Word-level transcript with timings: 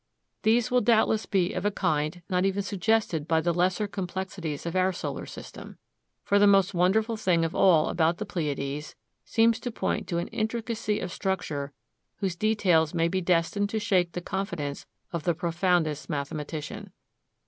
These 0.41 0.71
will 0.71 0.81
doubtless 0.81 1.27
be 1.27 1.53
of 1.53 1.63
a 1.63 1.69
kind 1.69 2.23
not 2.27 2.43
even 2.43 2.63
suggested 2.63 3.27
by 3.27 3.39
the 3.39 3.53
lesser 3.53 3.85
complexities 3.87 4.65
of 4.65 4.75
our 4.75 4.91
solar 4.91 5.27
system. 5.27 5.77
For 6.23 6.39
the 6.39 6.47
most 6.47 6.73
wonderful 6.73 7.15
thing 7.17 7.45
of 7.45 7.53
all 7.53 7.87
about 7.87 8.17
the 8.17 8.25
Pleiades 8.25 8.95
seems 9.25 9.59
to 9.59 9.69
point 9.69 10.07
to 10.07 10.17
an 10.17 10.27
intricacy 10.29 10.99
of 10.99 11.11
structure 11.11 11.71
whose 12.15 12.35
details 12.35 12.95
may 12.95 13.09
be 13.09 13.21
destined 13.21 13.69
to 13.69 13.79
shake 13.79 14.13
the 14.13 14.21
confidence 14.21 14.87
of 15.13 15.21
the 15.23 15.35
profoundest 15.35 16.09
mathematician. 16.09 16.93